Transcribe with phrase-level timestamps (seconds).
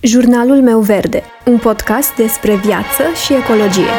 [0.00, 3.90] Jurnalul meu verde, un podcast despre viață și ecologie.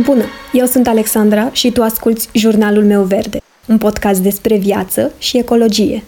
[0.00, 5.38] Bună, eu sunt Alexandra și tu asculți Jurnalul meu verde, un podcast despre viață și
[5.38, 6.04] ecologie.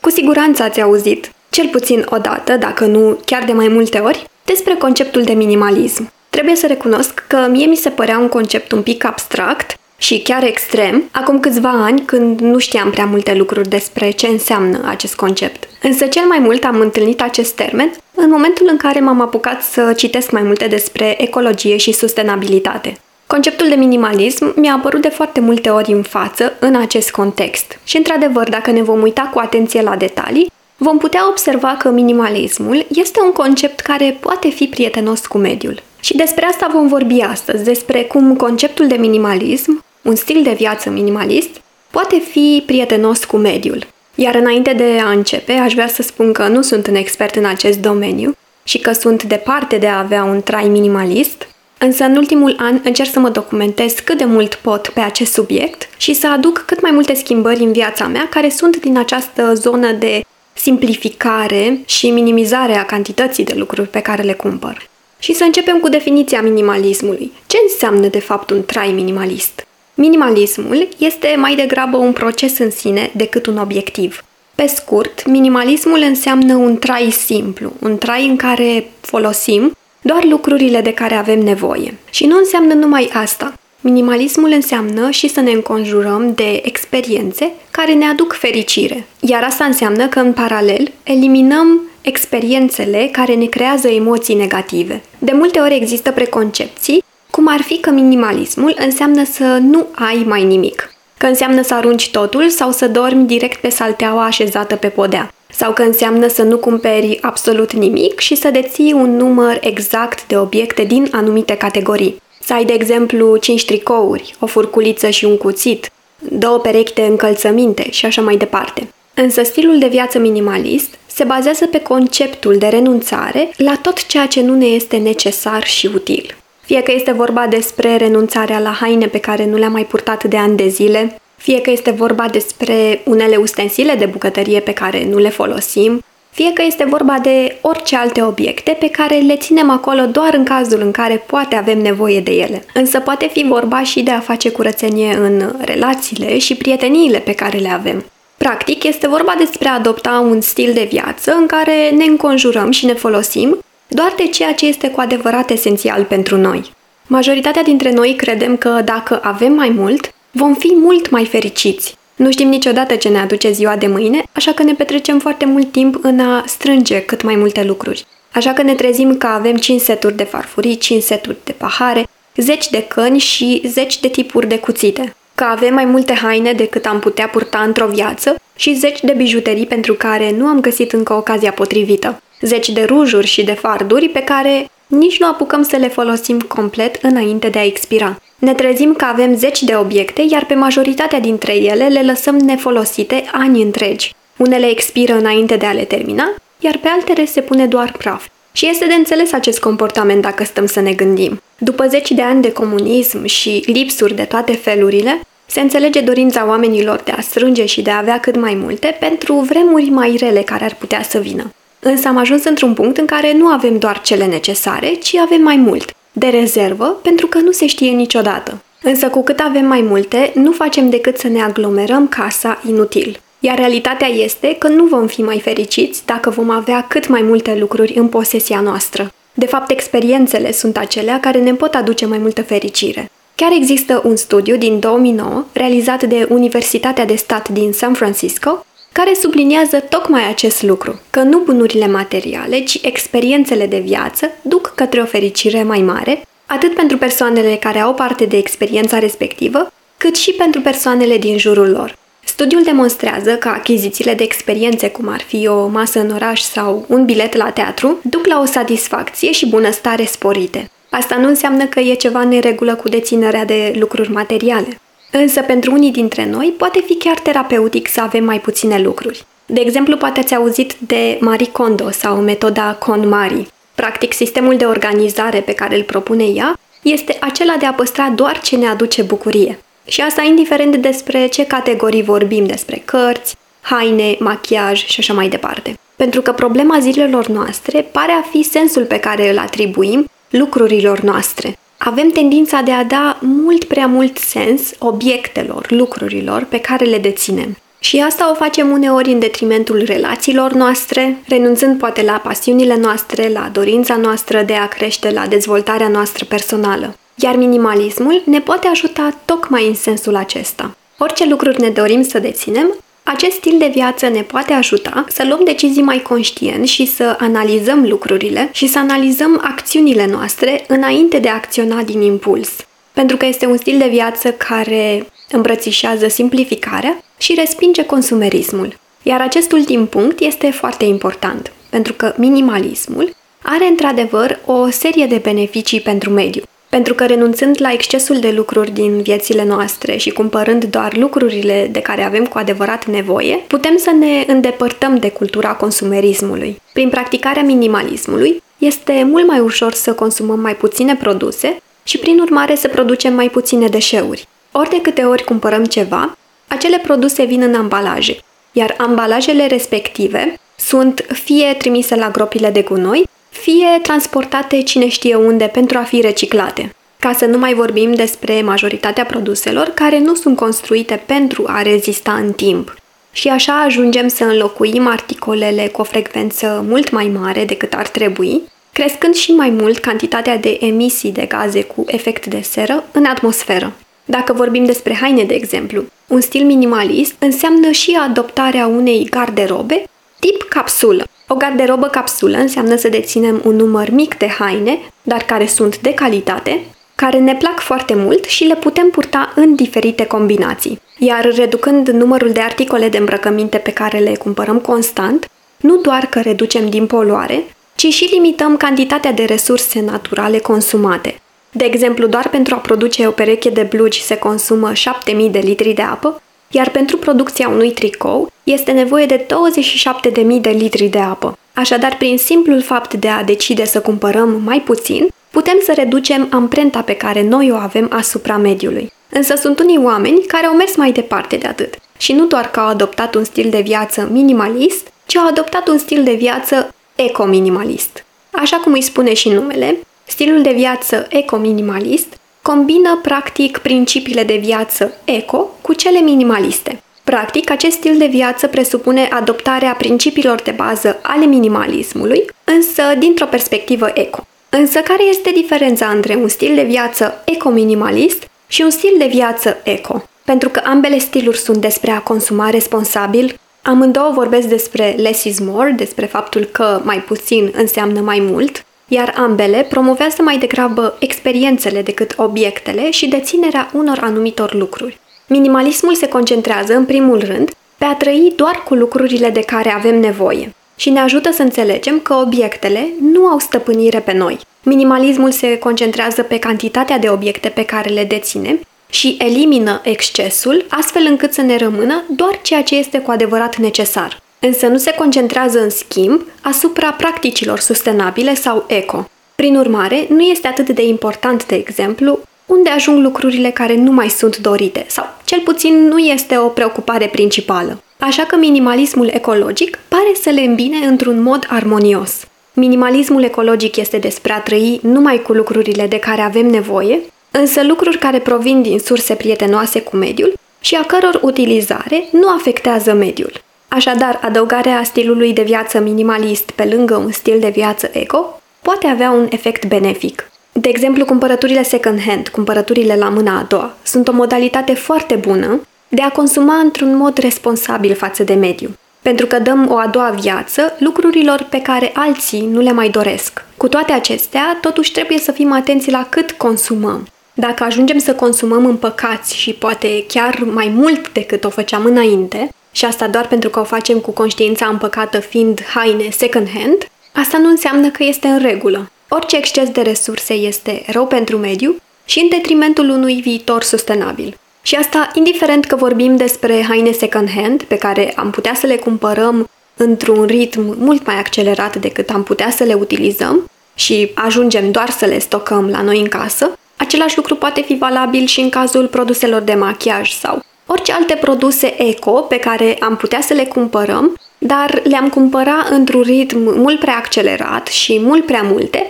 [0.00, 4.30] Cu siguranță ați auzit, cel puțin o dată, dacă nu chiar de mai multe ori,
[4.44, 6.12] despre conceptul de minimalism.
[6.30, 10.44] Trebuie să recunosc că mie mi se părea un concept un pic abstract și chiar
[10.44, 15.68] extrem, acum câțiva ani când nu știam prea multe lucruri despre ce înseamnă acest concept.
[15.82, 19.92] Însă cel mai mult am întâlnit acest termen în momentul în care m-am apucat să
[19.96, 22.98] citesc mai multe despre ecologie și sustenabilitate.
[23.26, 27.78] Conceptul de minimalism mi-a apărut de foarte multe ori în față în acest context.
[27.84, 32.86] Și într-adevăr, dacă ne vom uita cu atenție la detalii, vom putea observa că minimalismul
[32.88, 35.82] este un concept care poate fi prietenos cu mediul.
[36.00, 40.90] Și despre asta vom vorbi astăzi, despre cum conceptul de minimalism un stil de viață
[40.90, 41.50] minimalist
[41.90, 43.86] poate fi prietenos cu mediul.
[44.14, 47.44] Iar înainte de a începe, aș vrea să spun că nu sunt un expert în
[47.44, 52.56] acest domeniu și că sunt departe de a avea un trai minimalist, însă în ultimul
[52.58, 56.62] an încerc să mă documentez cât de mult pot pe acest subiect și să aduc
[56.66, 62.10] cât mai multe schimbări în viața mea care sunt din această zonă de simplificare și
[62.10, 64.88] minimizare a cantității de lucruri pe care le cumpăr.
[65.18, 67.32] Și să începem cu definiția minimalismului.
[67.46, 69.66] Ce înseamnă de fapt un trai minimalist?
[70.00, 74.24] Minimalismul este mai degrabă un proces în sine decât un obiectiv.
[74.54, 80.92] Pe scurt, minimalismul înseamnă un trai simplu, un trai în care folosim doar lucrurile de
[80.92, 81.94] care avem nevoie.
[82.10, 83.52] Și nu înseamnă numai asta.
[83.80, 89.06] Minimalismul înseamnă și să ne înconjurăm de experiențe care ne aduc fericire.
[89.20, 95.02] Iar asta înseamnă că, în paralel, eliminăm experiențele care ne creează emoții negative.
[95.18, 97.02] De multe ori există preconcepții
[97.38, 102.10] cum ar fi că minimalismul înseamnă să nu ai mai nimic, că înseamnă să arunci
[102.10, 106.56] totul sau să dormi direct pe salteaua așezată pe podea, sau că înseamnă să nu
[106.56, 112.22] cumperi absolut nimic și să deții un număr exact de obiecte din anumite categorii.
[112.40, 117.90] Să ai, de exemplu, 5 tricouri, o furculiță și un cuțit, două perechi de încălțăminte
[117.90, 118.88] și așa mai departe.
[119.14, 124.42] Însă stilul de viață minimalist se bazează pe conceptul de renunțare la tot ceea ce
[124.42, 126.36] nu ne este necesar și util.
[126.68, 130.36] Fie că este vorba despre renunțarea la haine pe care nu le-am mai purtat de
[130.36, 135.18] ani de zile, fie că este vorba despre unele ustensile de bucătărie pe care nu
[135.18, 140.06] le folosim, fie că este vorba de orice alte obiecte pe care le ținem acolo
[140.06, 142.64] doar în cazul în care poate avem nevoie de ele.
[142.74, 147.58] Însă poate fi vorba și de a face curățenie în relațiile și prieteniile pe care
[147.58, 148.04] le avem.
[148.36, 152.86] Practic, este vorba despre a adopta un stil de viață în care ne înconjurăm și
[152.86, 153.58] ne folosim
[153.88, 156.72] doar de ceea ce este cu adevărat esențial pentru noi.
[157.06, 161.96] Majoritatea dintre noi credem că dacă avem mai mult, vom fi mult mai fericiți.
[162.16, 165.72] Nu știm niciodată ce ne aduce ziua de mâine, așa că ne petrecem foarte mult
[165.72, 168.06] timp în a strânge cât mai multe lucruri.
[168.32, 172.06] Așa că ne trezim că avem 5 seturi de farfurii, 5 seturi de pahare,
[172.36, 175.14] 10 de căni și 10 de tipuri de cuțite.
[175.34, 179.66] Că avem mai multe haine decât am putea purta într-o viață și 10 de bijuterii
[179.66, 184.20] pentru care nu am găsit încă ocazia potrivită zeci de rujuri și de farduri pe
[184.20, 188.20] care nici nu apucăm să le folosim complet înainte de a expira.
[188.38, 193.24] Ne trezim că avem zeci de obiecte, iar pe majoritatea dintre ele le lăsăm nefolosite
[193.32, 194.14] ani întregi.
[194.36, 198.26] Unele expiră înainte de a le termina, iar pe altele se pune doar praf.
[198.52, 201.42] Și este de înțeles acest comportament dacă stăm să ne gândim.
[201.58, 207.00] După zeci de ani de comunism și lipsuri de toate felurile, se înțelege dorința oamenilor
[207.04, 210.64] de a strânge și de a avea cât mai multe pentru vremuri mai rele care
[210.64, 211.52] ar putea să vină.
[211.80, 215.56] Însă am ajuns într-un punct în care nu avem doar cele necesare, ci avem mai
[215.56, 218.62] mult, de rezervă, pentru că nu se știe niciodată.
[218.82, 223.20] Însă cu cât avem mai multe, nu facem decât să ne aglomerăm casa inutil.
[223.40, 227.56] Iar realitatea este că nu vom fi mai fericiți dacă vom avea cât mai multe
[227.58, 229.12] lucruri în posesia noastră.
[229.34, 233.10] De fapt, experiențele sunt acelea care ne pot aduce mai multă fericire.
[233.34, 238.66] Chiar există un studiu din 2009 realizat de Universitatea de Stat din San Francisco
[238.98, 245.00] care subliniază tocmai acest lucru, că nu bunurile materiale, ci experiențele de viață duc către
[245.00, 250.32] o fericire mai mare, atât pentru persoanele care au parte de experiența respectivă, cât și
[250.32, 251.96] pentru persoanele din jurul lor.
[252.24, 257.04] Studiul demonstrează că achizițiile de experiențe, cum ar fi o masă în oraș sau un
[257.04, 260.70] bilet la teatru, duc la o satisfacție și bunăstare sporite.
[260.90, 264.80] Asta nu înseamnă că e ceva neregulă cu deținerea de lucruri materiale.
[265.10, 269.24] Însă pentru unii dintre noi poate fi chiar terapeutic să avem mai puține lucruri.
[269.46, 273.46] De exemplu, poate ați auzit de Marie Kondo sau metoda KonMari.
[273.74, 278.40] Practic, sistemul de organizare pe care îl propune ea este acela de a păstra doar
[278.40, 279.58] ce ne aduce bucurie.
[279.84, 285.78] Și asta indiferent despre ce categorii vorbim, despre cărți, haine, machiaj și așa mai departe.
[285.96, 291.58] Pentru că problema zilelor noastre pare a fi sensul pe care îl atribuim lucrurilor noastre.
[291.78, 297.56] Avem tendința de a da mult prea mult sens obiectelor, lucrurilor pe care le deținem.
[297.80, 303.50] Și asta o facem uneori în detrimentul relațiilor noastre, renunțând poate la pasiunile noastre, la
[303.52, 306.96] dorința noastră de a crește, la dezvoltarea noastră personală.
[307.14, 310.76] Iar minimalismul ne poate ajuta tocmai în sensul acesta.
[310.98, 312.74] Orice lucruri ne dorim să deținem,
[313.10, 317.84] acest stil de viață ne poate ajuta să luăm decizii mai conștient și să analizăm
[317.88, 322.50] lucrurile și să analizăm acțiunile noastre înainte de a acționa din impuls.
[322.92, 328.78] Pentru că este un stil de viață care îmbrățișează simplificarea și respinge consumerismul.
[329.02, 335.16] Iar acest ultim punct este foarte important, pentru că minimalismul are într-adevăr o serie de
[335.16, 336.42] beneficii pentru mediu.
[336.68, 341.80] Pentru că renunțând la excesul de lucruri din viețile noastre și cumpărând doar lucrurile de
[341.80, 346.60] care avem cu adevărat nevoie, putem să ne îndepărtăm de cultura consumerismului.
[346.72, 352.54] Prin practicarea minimalismului, este mult mai ușor să consumăm mai puține produse și prin urmare
[352.54, 354.28] să producem mai puține deșeuri.
[354.52, 356.16] Ori de câte ori cumpărăm ceva,
[356.48, 358.16] acele produse vin în ambalaje,
[358.52, 363.07] iar ambalajele respective sunt fie trimise la gropile de gunoi,
[363.50, 366.74] fie transportate cine știe unde pentru a fi reciclate.
[366.98, 372.12] Ca să nu mai vorbim despre majoritatea produselor care nu sunt construite pentru a rezista
[372.12, 372.74] în timp.
[373.12, 378.42] Și așa ajungem să înlocuim articolele cu o frecvență mult mai mare decât ar trebui,
[378.72, 383.72] crescând și mai mult cantitatea de emisii de gaze cu efect de seră în atmosferă.
[384.04, 389.82] Dacă vorbim despre haine, de exemplu, un stil minimalist înseamnă și adoptarea unei garderobe
[390.18, 391.04] tip capsulă.
[391.30, 395.94] O garderobă capsulă înseamnă să deținem un număr mic de haine, dar care sunt de
[395.94, 396.60] calitate,
[396.94, 400.80] care ne plac foarte mult și le putem purta în diferite combinații.
[400.98, 406.20] Iar reducând numărul de articole de îmbrăcăminte pe care le cumpărăm constant, nu doar că
[406.20, 411.20] reducem din poluare, ci și limităm cantitatea de resurse naturale consumate.
[411.50, 415.72] De exemplu, doar pentru a produce o pereche de blugi se consumă 7000 de litri
[415.72, 421.38] de apă, iar pentru producția unui tricou este nevoie de 27.000 de litri de apă.
[421.52, 426.82] Așadar, prin simplul fapt de a decide să cumpărăm mai puțin, putem să reducem amprenta
[426.82, 428.92] pe care noi o avem asupra mediului.
[429.10, 432.60] Însă sunt unii oameni care au mers mai departe de atât și nu doar că
[432.60, 438.04] au adoptat un stil de viață minimalist, ci au adoptat un stil de viață eco-minimalist.
[438.30, 442.06] Așa cum îi spune și numele, stilul de viață eco-minimalist
[442.42, 446.82] combină practic principiile de viață eco cu cele minimaliste.
[447.08, 453.90] Practic, acest stil de viață presupune adoptarea principiilor de bază ale minimalismului, însă dintr-o perspectivă
[453.94, 454.26] eco.
[454.48, 459.56] Însă care este diferența între un stil de viață eco-minimalist și un stil de viață
[459.64, 460.08] eco?
[460.24, 465.74] Pentru că ambele stiluri sunt despre a consuma responsabil, amândouă vorbesc despre less is more,
[465.76, 472.14] despre faptul că mai puțin înseamnă mai mult, iar ambele promovează mai degrabă experiențele decât
[472.16, 474.98] obiectele și deținerea unor anumitor lucruri.
[475.30, 480.00] Minimalismul se concentrează, în primul rând, pe a trăi doar cu lucrurile de care avem
[480.00, 484.38] nevoie și ne ajută să înțelegem că obiectele nu au stăpânire pe noi.
[484.62, 488.60] Minimalismul se concentrează pe cantitatea de obiecte pe care le deținem
[488.90, 494.20] și elimină excesul, astfel încât să ne rămână doar ceea ce este cu adevărat necesar.
[494.38, 499.10] Însă nu se concentrează, în schimb, asupra practicilor sustenabile sau eco.
[499.34, 504.08] Prin urmare, nu este atât de important, de exemplu, unde ajung lucrurile care nu mai
[504.08, 507.82] sunt dorite sau, cel puțin, nu este o preocupare principală.
[507.98, 512.26] Așa că minimalismul ecologic pare să le îmbine într-un mod armonios.
[512.52, 517.00] Minimalismul ecologic este despre a trăi numai cu lucrurile de care avem nevoie,
[517.30, 522.92] însă lucruri care provin din surse prietenoase cu mediul și a căror utilizare nu afectează
[522.92, 523.32] mediul.
[523.68, 529.10] Așadar, adăugarea stilului de viață minimalist pe lângă un stil de viață eco poate avea
[529.10, 530.27] un efect benefic.
[530.60, 536.02] De exemplu, cumpărăturile second-hand, cumpărăturile la mâna a doua, sunt o modalitate foarte bună de
[536.02, 538.70] a consuma într-un mod responsabil față de mediu,
[539.02, 543.44] pentru că dăm o a doua viață lucrurilor pe care alții nu le mai doresc.
[543.56, 547.06] Cu toate acestea, totuși trebuie să fim atenți la cât consumăm.
[547.34, 552.84] Dacă ajungem să consumăm împăcați și poate chiar mai mult decât o făceam înainte, și
[552.84, 557.88] asta doar pentru că o facem cu conștiința împăcată fiind haine second-hand, asta nu înseamnă
[557.90, 558.90] că este în regulă.
[559.08, 564.38] Orice exces de resurse este rău pentru mediu și în detrimentul unui viitor sustenabil.
[564.62, 569.48] Și asta indiferent că vorbim despre haine second-hand pe care am putea să le cumpărăm
[569.76, 575.04] într-un ritm mult mai accelerat decât am putea să le utilizăm și ajungem doar să
[575.04, 579.40] le stocăm la noi în casă, Același lucru poate fi valabil și în cazul produselor
[579.40, 584.80] de machiaj sau orice alte produse eco pe care am putea să le cumpărăm, dar
[584.84, 588.86] le-am cumpăra într-un ritm mult prea accelerat și mult prea multe,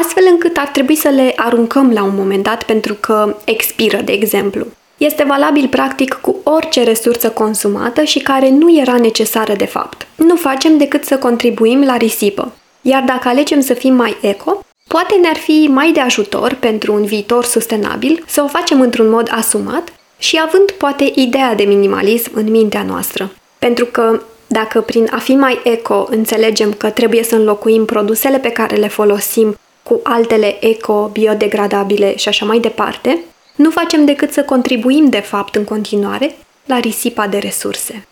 [0.00, 4.12] astfel încât ar trebui să le aruncăm la un moment dat pentru că expiră, de
[4.12, 4.66] exemplu.
[4.96, 10.06] Este valabil practic cu orice resursă consumată și care nu era necesară de fapt.
[10.14, 12.52] Nu facem decât să contribuim la risipă.
[12.82, 17.04] Iar dacă alegem să fim mai eco, poate ne-ar fi mai de ajutor pentru un
[17.04, 22.50] viitor sustenabil să o facem într-un mod asumat și având poate ideea de minimalism în
[22.50, 23.32] mintea noastră.
[23.58, 28.50] Pentru că dacă prin a fi mai eco înțelegem că trebuie să înlocuim produsele pe
[28.50, 33.18] care le folosim cu altele eco, biodegradabile și așa mai departe,
[33.56, 38.06] nu facem decât să contribuim de fapt în continuare la risipa de resurse.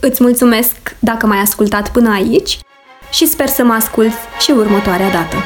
[0.00, 2.58] Îți mulțumesc dacă m-ai ascultat până aici
[3.10, 5.36] și sper să mă asculți și următoarea dată.